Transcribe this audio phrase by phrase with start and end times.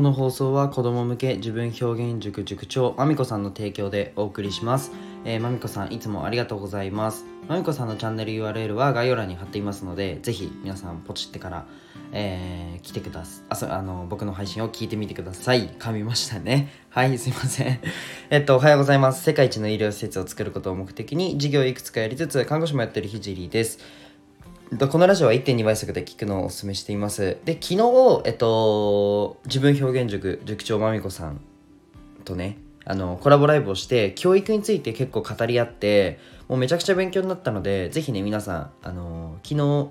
[0.00, 4.92] この放送は子供向け自分表現塾塾長まみこさんの提供でお送りします。
[5.26, 7.26] えー、まみこさんいつもありがとうございます。
[7.46, 11.66] まみこさんのチャンネル URL は概要欄に貼っていますので、ぜひ皆さんポチってから、
[12.12, 13.44] えー、来てください。
[13.50, 15.68] あそあの僕の配信を聞いてみてください。
[15.68, 16.72] 噛みましたね。
[16.88, 17.78] はい、すいません。
[18.30, 19.22] えっと、おはようございます。
[19.22, 23.80] 世界一の医療施設を作ることを目的に事業をいくつかやりつつ、看護師もやってるひじりです。
[24.78, 27.38] このラジオは1.2倍速で聞くのをお勧めしています。
[27.44, 31.40] で、昨日、えっと、自分表現塾、塾長まみこさん
[32.24, 39.90] とね、あの、コラボライブをして、教育について結構語り合って、もうめちゃくちゃ勉強になったので、ぜひね、皆さん、あの、昨日、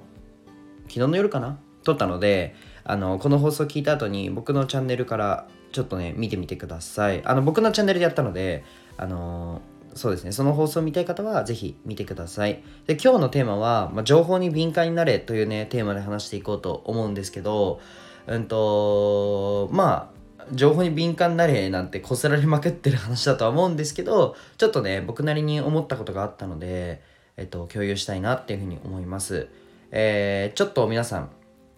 [0.87, 1.59] 昨日の夜かな？
[1.83, 2.55] 撮ったので、
[2.85, 7.21] あの、この放送聞いた後に僕のチャンネルからちょっとね、見てみてください。
[7.25, 8.63] あの、僕のチャンネルでやったので、
[8.95, 9.61] あの
[9.95, 12.63] そうですね、その放送を見たい方はぜひ見てください。
[12.87, 17.79] で、今日のテーマは、まあ、情報に敏感になれというね、テーマで話していこうと思うんですけど、
[18.27, 20.19] うんと、まあ、
[20.51, 27.01] 情報に敏感になれなんてこすられまくってる話だとは思うんですけど、ちょっとね、僕なりに思ったことがあったので、
[27.37, 29.47] えっと、共有したいなっていうふうに思います。
[29.91, 31.29] えー、ちょっと皆さん、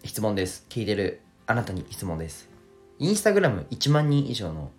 [0.04, 0.66] 質問です。
[0.68, 2.48] 聞いてるあなたに質問です。
[2.98, 4.70] インスタグラム1万人以上の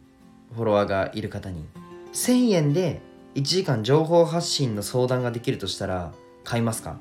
[0.53, 1.66] フォロワーがいる方に、
[2.13, 3.02] 1000円で
[3.35, 6.99] 1時間情報発信の相談ができるとしたら買いますか？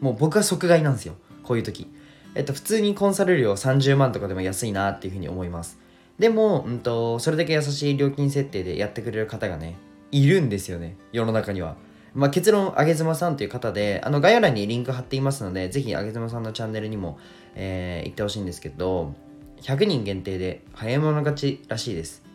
[0.00, 1.86] もう僕は即買いなんですよこういう時。
[2.34, 5.78] えっと普通にコンサル料30万とかでも安いなっていうふうに思います。
[6.18, 9.76] でも、うんと、それだけ優しい料金設定でやってくれる方がね
[10.10, 11.76] いるんですよね世の中には。
[12.14, 17.18] まあ、結論、あげずまさんという方で、あの概要欄にリンク貼っていますので、ぜひあげずまさんのチャンネルにも、
[17.54, 19.14] えー、行ってほしいんですけど、
[19.60, 22.27] 100人限定で早い者勝ちらしいです。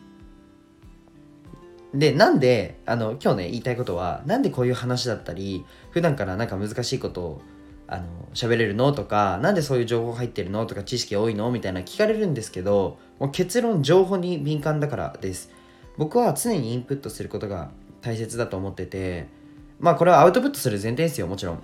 [1.94, 7.42] で、なんで、あの、今日ね、言いたいことは、なんでこういう話だったり、普段からなんか難しいことを、
[7.86, 11.50] あの、喋れるのとか、なんでそういう情報入ってるのとか、知識多いの？
[11.52, 15.50] みたいな聞かれるんですけど、もう結論、情報に敏感だからです。
[15.96, 19.28] 僕は常にインプットすることが大切だと思ってて、
[19.78, 21.62] まあこれはアウトプットする前提ですよ、もちろん。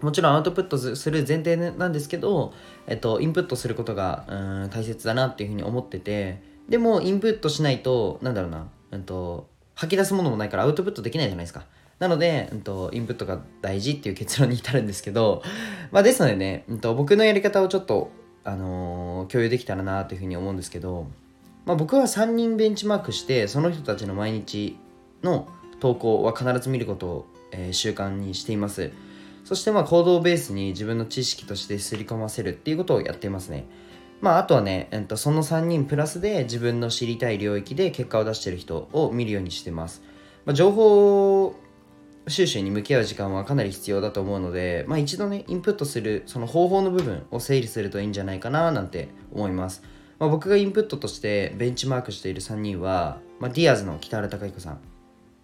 [0.00, 2.54] もちろんアウトプットする前提なんですけど、
[2.86, 11.64] えっと、インプットすることがうん大切だなっていうふうに思ってて、でもインプットしないと、なんだろうな、うんと、吐き出すものもないからアウトプットできないじゃないですか。
[12.00, 15.40] なので、うんと、インプットが大事っていう結論に至るんですけど、
[15.92, 18.10] まあ、ですのでね、うんと、僕のやり方をちょっと、
[18.42, 21.06] あのー、共有できたらなというふうに思うんですけど、
[21.64, 24.76] まあ、僕は3人ベンチマークして、その人たちの毎日
[25.22, 25.46] の
[25.78, 28.90] 投稿は必ず見ることを、えー、習慣にしています。
[29.44, 33.64] そしてまあ行動ベースに自分の知識としてすり込ませるっていうことをやっていますね。
[34.20, 40.02] まあ、あとはね、えっと、その3人プラスで自分の知りたい領域で結果を出してる人を見るようにしてます。
[40.44, 41.54] まあ、情報
[42.26, 49.82] 収集に向き合う時間はかなり必要だと思うので、まあ、一度ね、インプットするその方法の部分を整理するといいんじゃないかななんて思います。
[50.18, 54.80] まあ、僕がインプットとしてベンチマークしている3人は、まあ、ディアーズの北原孝彦さん、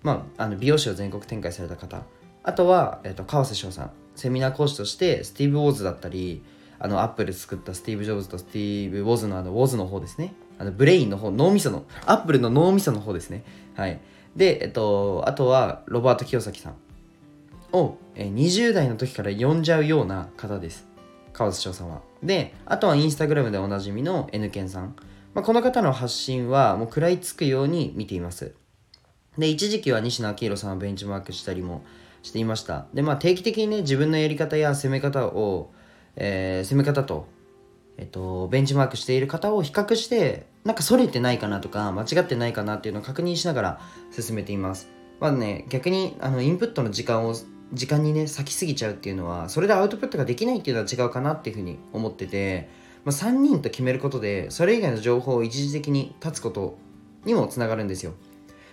[0.02, 2.02] まあ、あの美容室を全国展開された方、
[2.42, 6.42] あとは、えっと、川瀬翔さん、セミナー講師としてスティーブ・ウォズだったり、
[6.84, 10.34] あのアップル作ったスティーブ・ジョブズとスティーブ・ウォズのあのウォズの方ですね。
[10.58, 13.42] あのブレインの方、脳みその、アップルの脳みその方ですね。
[13.74, 14.02] はい。
[14.36, 16.74] で、えっと、あとはロバート清崎さん
[17.72, 20.86] を、20代の時から呼んじゃうような方です。
[21.32, 22.02] 川津翔さんは。
[22.22, 24.94] で、あとはインスタグラムでおなじみの N ケンさん。
[25.32, 28.52] まあ、この方の発信はもう食らいつくように見ています。
[29.38, 31.82] で、一時期は西野昭弘さんをベンチマークしたりも
[32.22, 32.88] していました。
[32.92, 35.72] で、まあ定期的にね、自分のやり方や攻め方を
[36.16, 37.26] えー、攻め方と、
[37.96, 43.80] えっと、ベンチマークしている方を比較して、なんかそれてないかなとか、間違ってないかなっていうのを確認しながら
[44.10, 44.88] 進めています。
[45.20, 47.34] まあね、逆に、あの、インプットの時間を、
[47.72, 52.68] 時間にね、咲きすぎちゃうっていうのは、それでアウトプットができないっていうのは違うかなっていうふうに思ってて、
[53.04, 56.78] まあ、3人と決めることで、それ以外の情報を一時的に断つこと
[57.24, 58.12] にもつながるんですよ。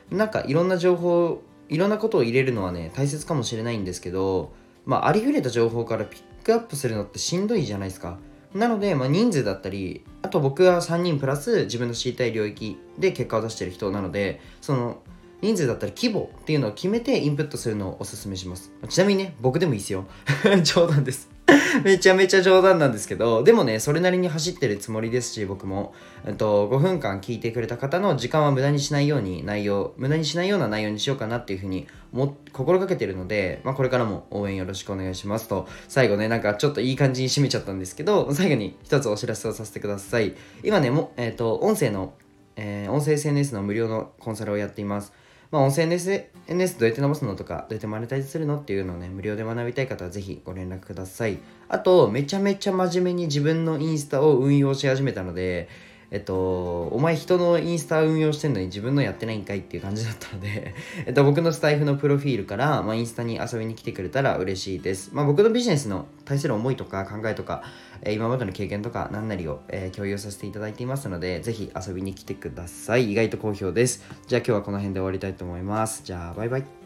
[0.10, 4.54] なんかいろんな情報、いろんなことを入れるのはね、大切かもしれないんですけど、
[4.86, 8.18] まあ、ありふれた情報からピックアップするのってしんどいじゃないですか。
[8.54, 15.02] なので、まあ、人数だったり、あと僕は3人プラス自分の知りたい領域で結果を出してる人なので、その
[15.42, 18.72] 人数だったり規模っていうのを決めてインプットするのをおすすめします。
[18.90, 20.06] ちなみにね、僕でもいいですよ。
[20.64, 21.30] 冗談です
[21.84, 25.94] めちゃめちゃ冗談なんですけど、でもね、それなりに走ってるつもりですし、僕も、
[26.26, 40.34] えっと、5分間聞いてくれた方の時間は無駄にしないように内容、無駄にしないような内容にしようかなっていうふうにも心がけてるので、まあ、これからも応援よろしくお願いしますと、最後ね、なんかちょっといい感じに締めちゃったんですけど、最後に一つお知らせをさせてください。
[40.64, 42.14] 今ね、もえっ、と、音声の、
[42.56, 45.14] えー、音声 SNS の無料のコンサルをやっています。
[45.52, 51.40] まあ、音声 SNS どうやって伸ばすのとか、どうやってマネタイズするのっていうのをね、無料で学びたい方はぜひご連絡ください。
[51.68, 55.68] あと、めちゃめちゃ真面目に自分のインスタを運用し始めたので、
[56.12, 60.74] えっと、お前人のインスタ運用してんのに自分のやってないんかいっていう感じだったので
[61.08, 65.12] えっと、僕のスタイフのプロフィールから、まあ、インスタに遊びに来てくれたら嬉しいです。
[65.14, 67.64] まあ、僕のビジネスの対する思いとか考えとか、
[68.02, 73.14] えー、今までの経験とか何なりを、えー、共有させていただいていますので、ぜひ遊びに来てください。
[73.14, 74.04] 意外と好評です。
[74.28, 76.02] じゃあ今日はこの辺で終わりたいと思います。
[76.04, 76.81] じゃあ、バイバイ。